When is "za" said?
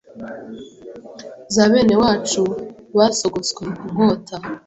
1.53-1.63